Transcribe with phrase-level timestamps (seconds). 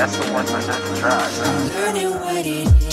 [0.00, 1.74] That's the 1% that tries.
[1.74, 2.89] Learning what it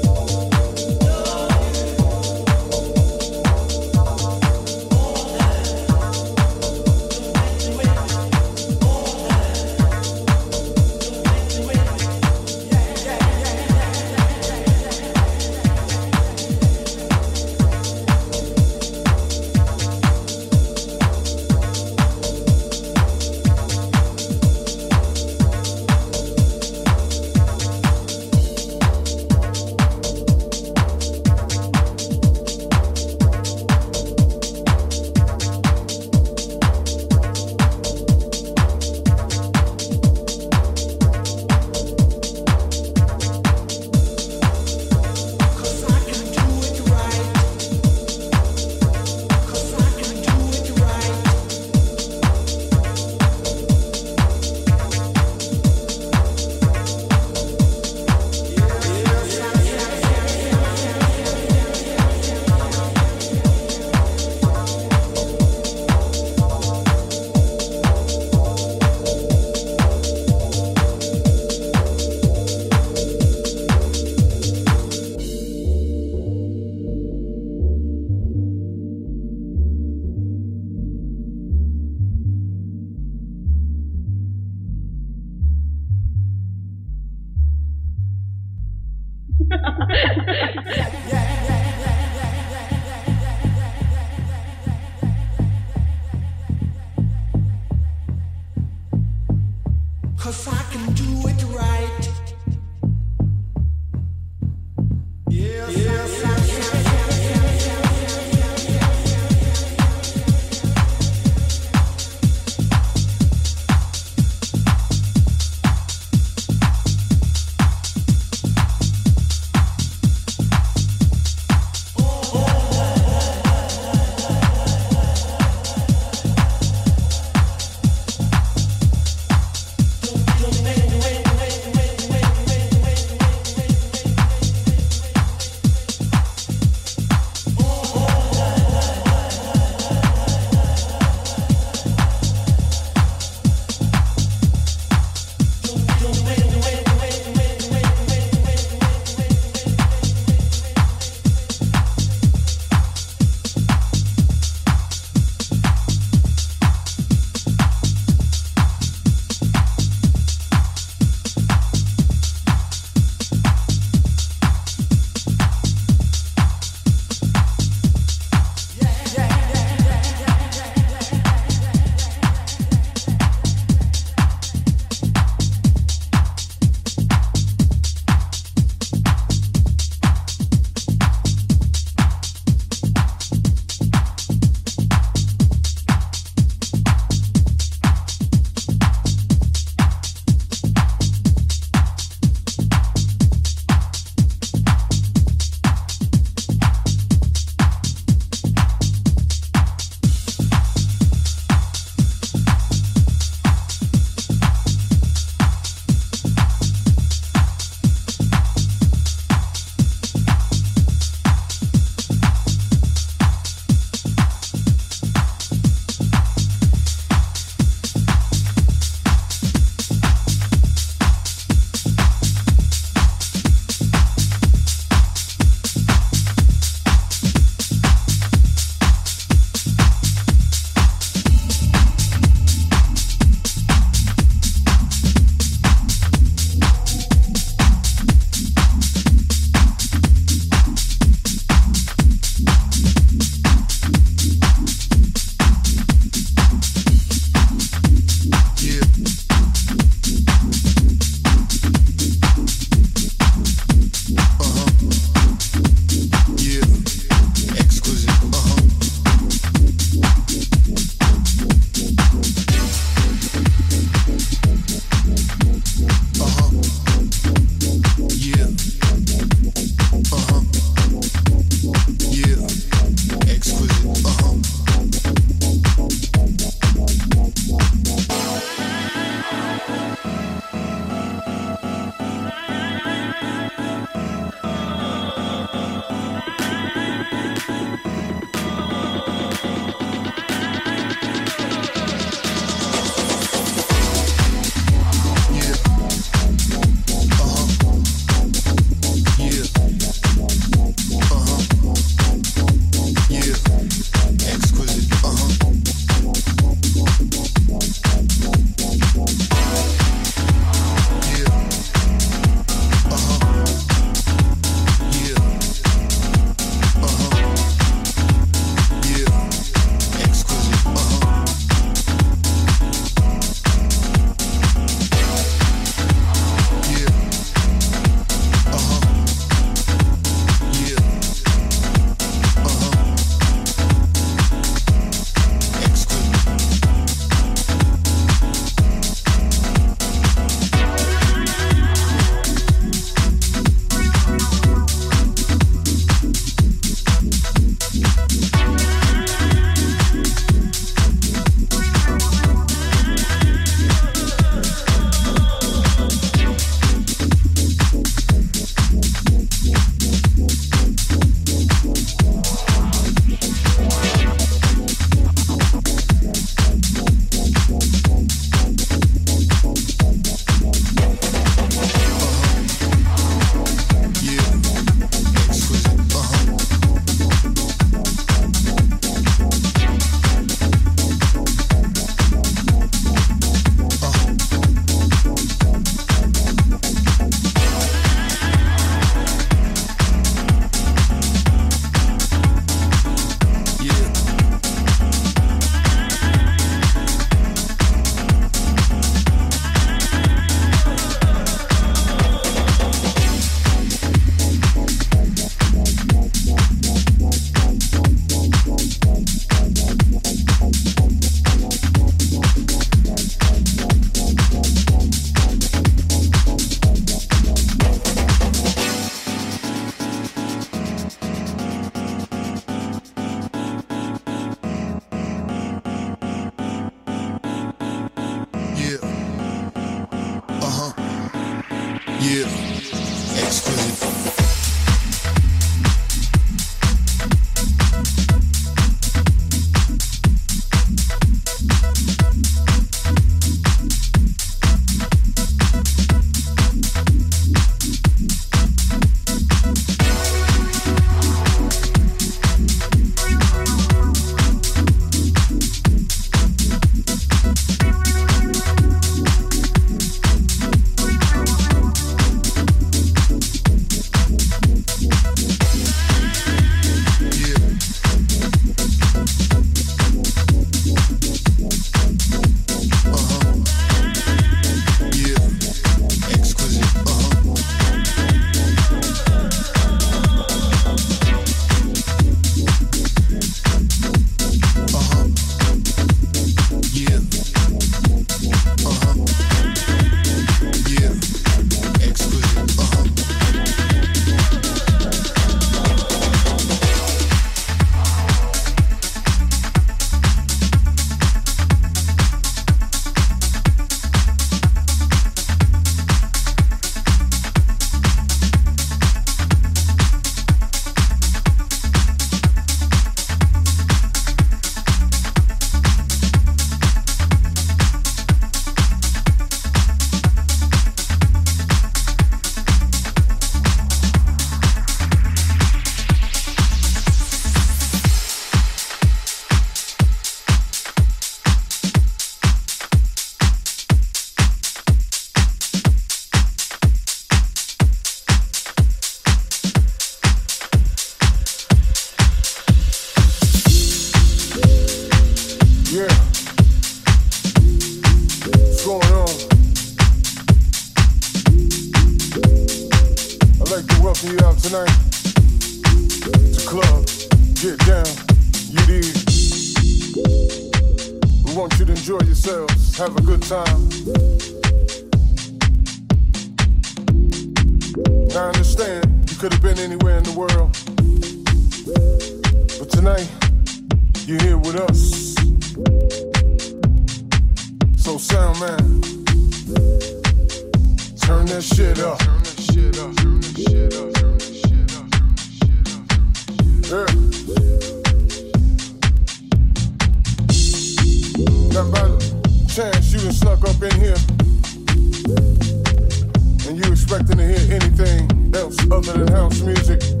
[598.97, 600.00] house on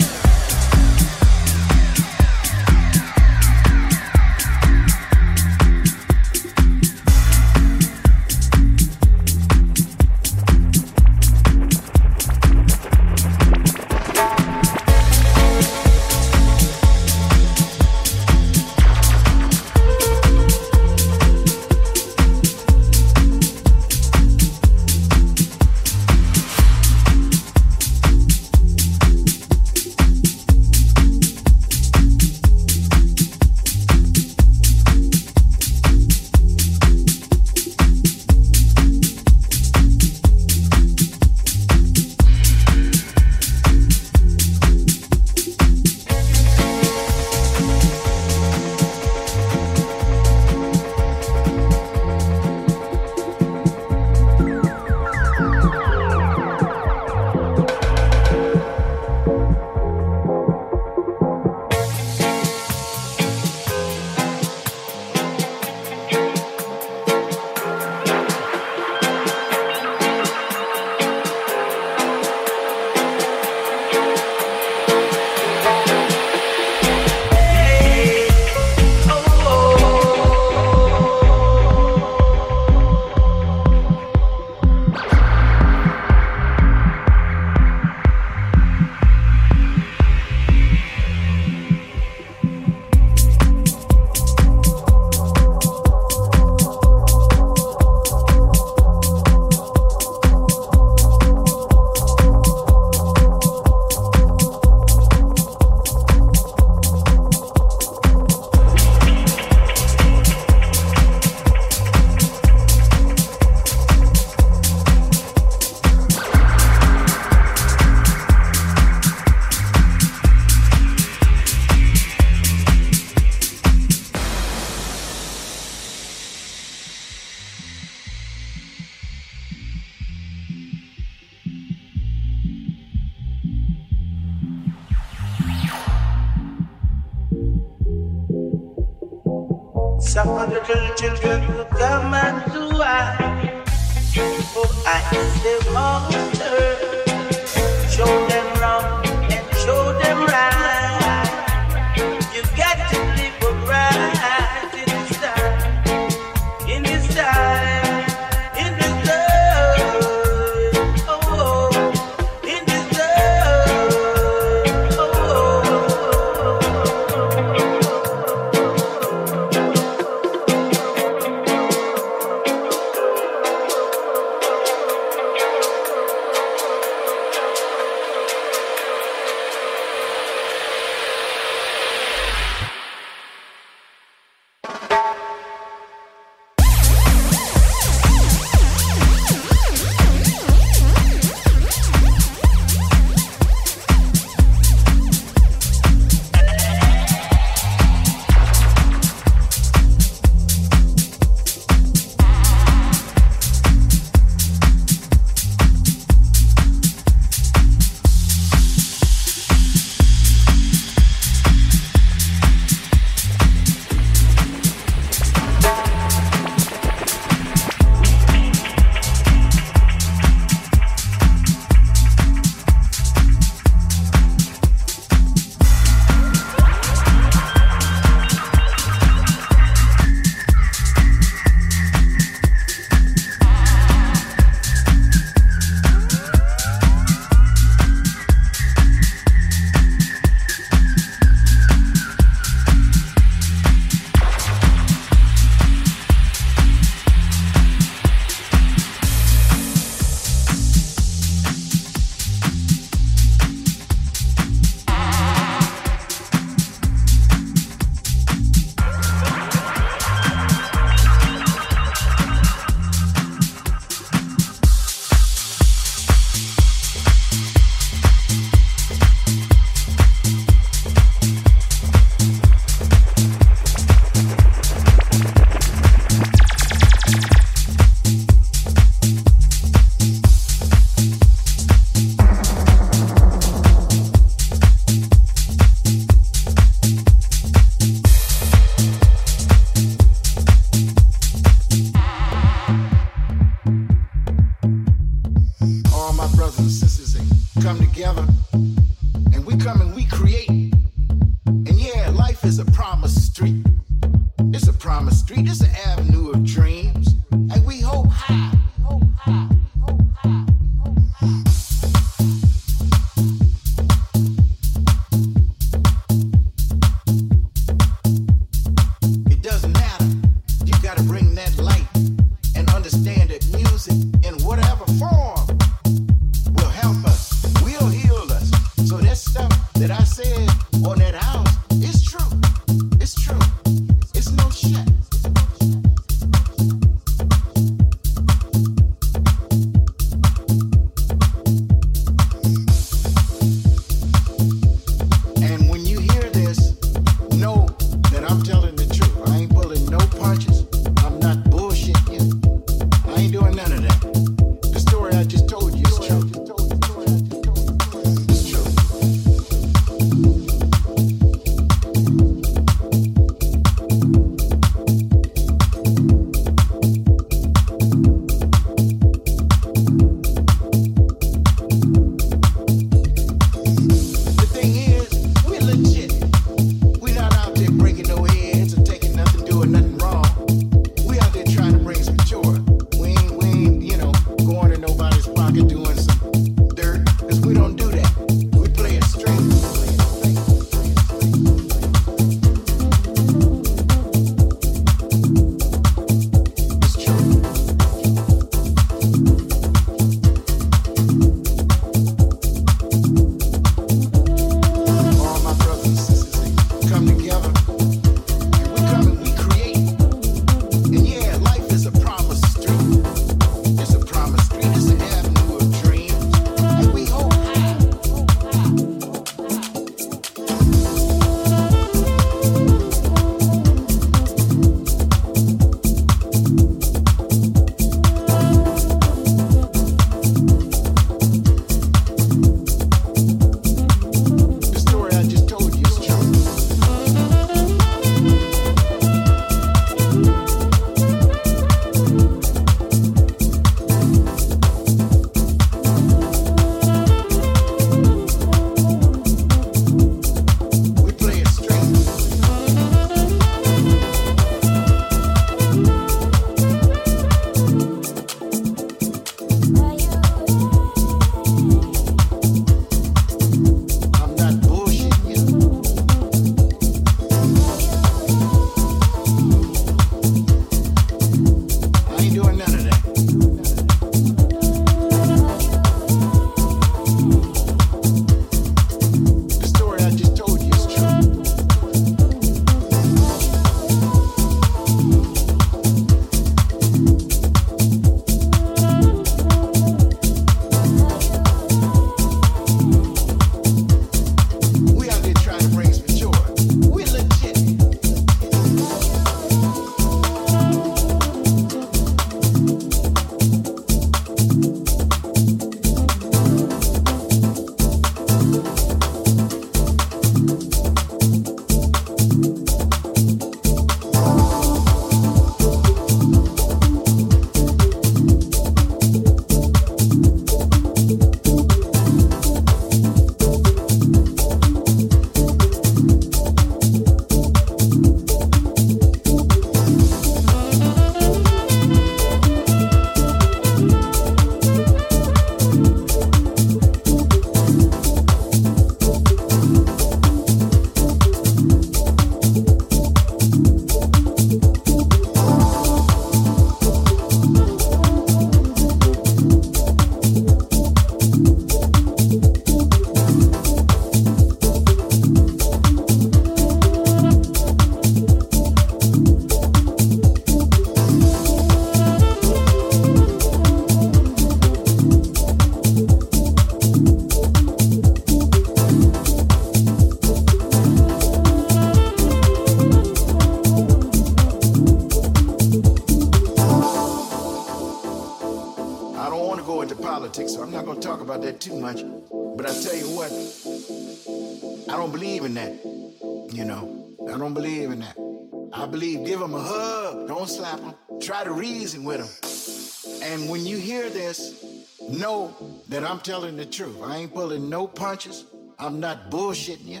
[596.06, 596.96] I'm telling the truth.
[597.02, 598.44] I ain't pulling no punches.
[598.78, 600.00] I'm not bullshitting you.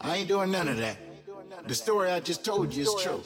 [0.00, 0.96] I ain't doing none of that.
[1.68, 3.22] The story I just told you is true.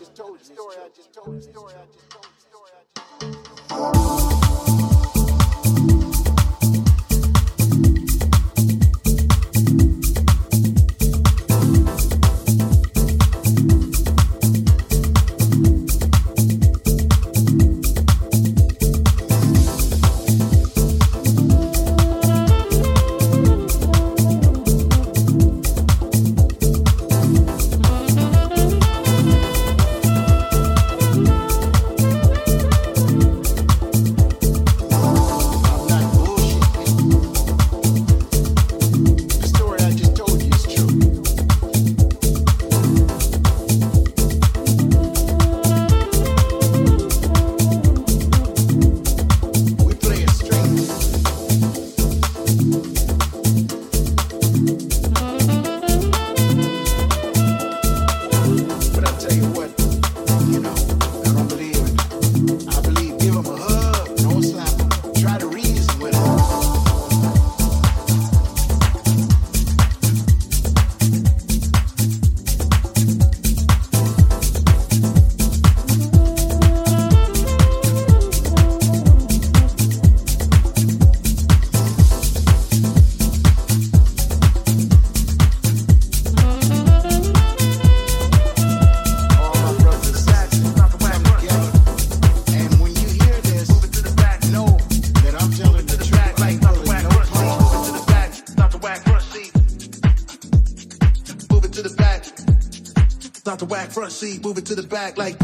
[104.46, 105.36] move it to the back like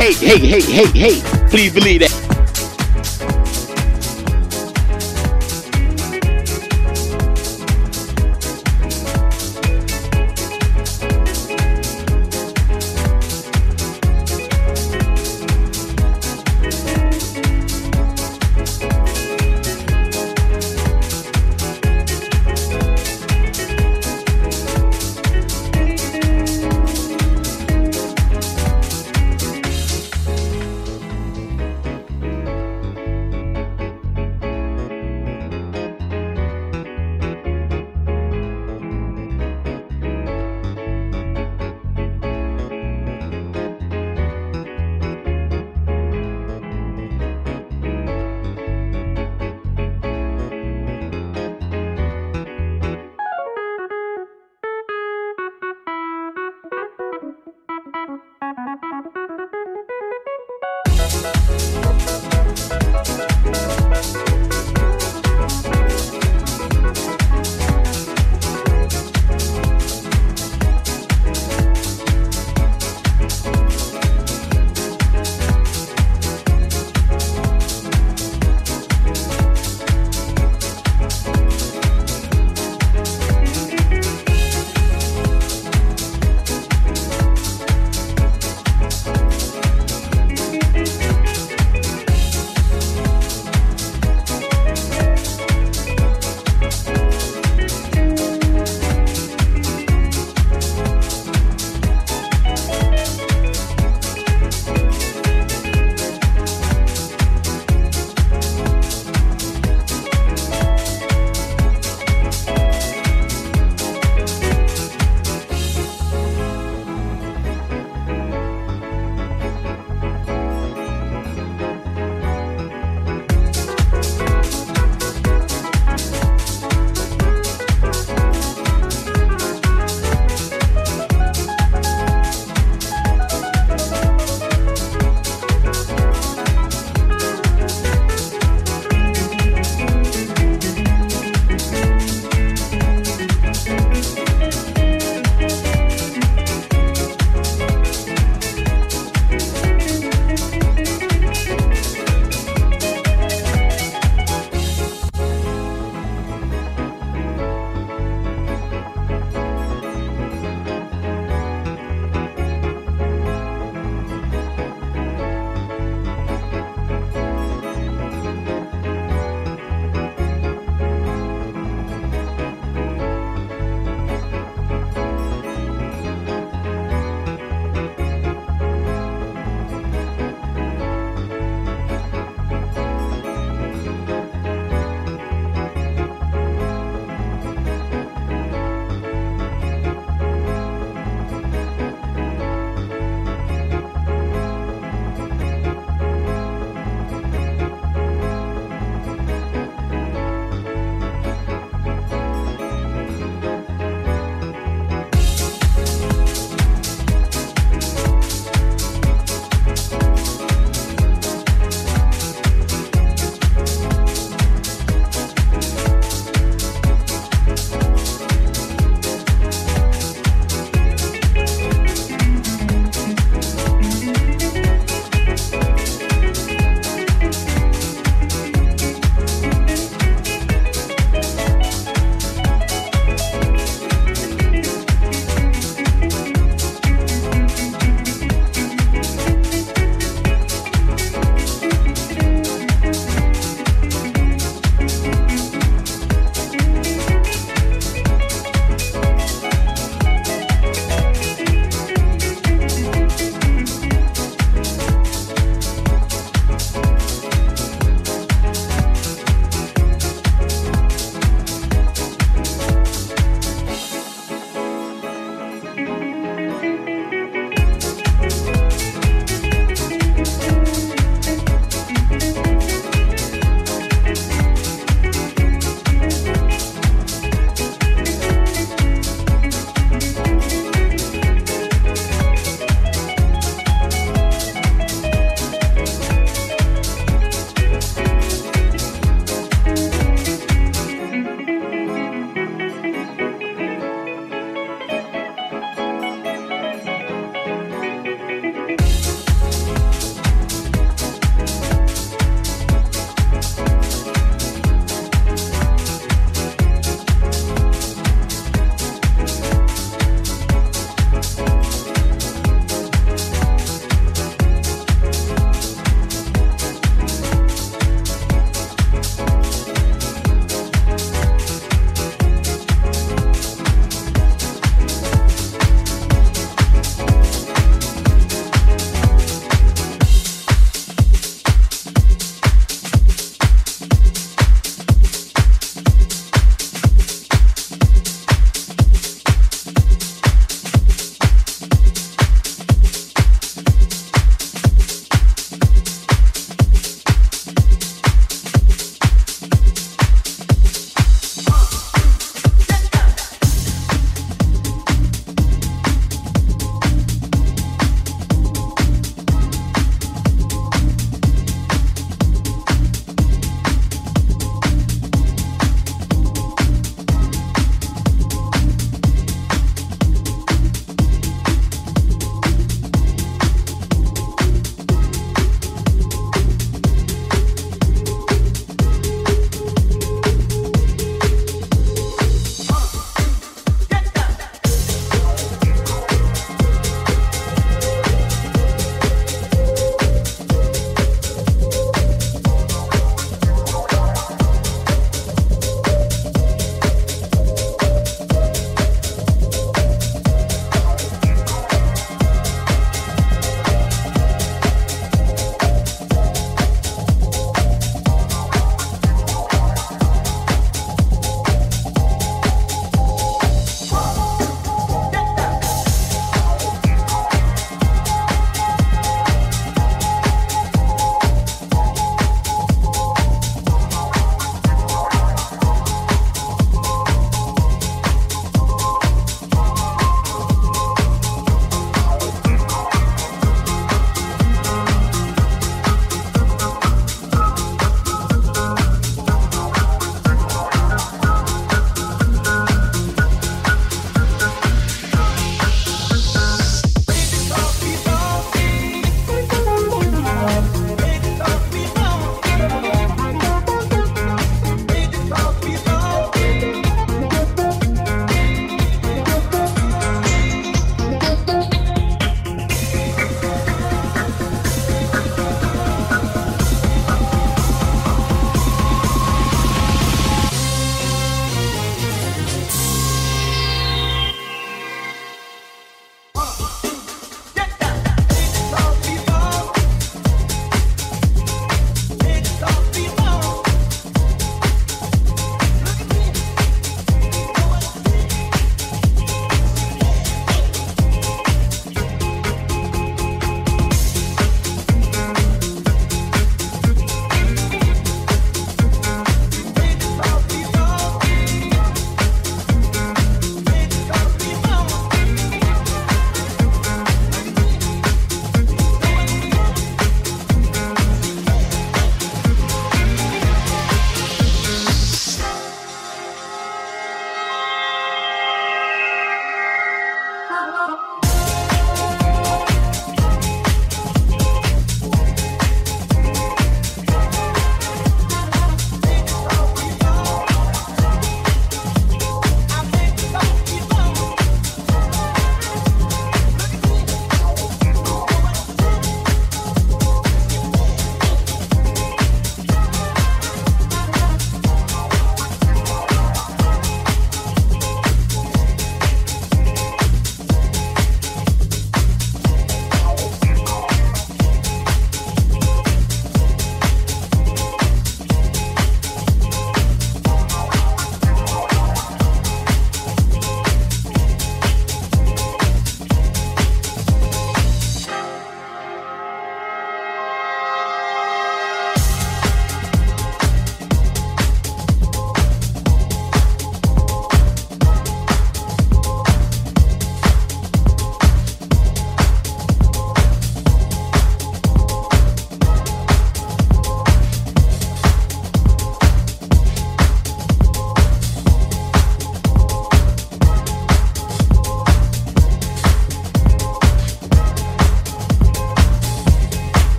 [0.00, 1.48] Hey, hey, hey, hey, hey.
[1.50, 2.09] Please believe that.